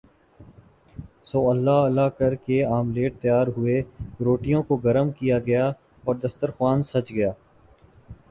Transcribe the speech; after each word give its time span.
سو 1.25 1.39
اللہ 1.49 1.79
اللہ 1.79 2.07
کر 2.17 2.35
کے 2.45 2.63
آملیٹ 2.67 3.19
تیار 3.21 3.47
ہوئے 3.57 3.81
روٹیوں 4.25 4.61
کو 4.63 4.77
گرم 4.77 5.11
کیا 5.11 5.37
گیااور 5.39 6.15
دستر 6.15 6.51
خوان 6.51 6.83
سج 6.83 7.11
گیا 7.13 7.31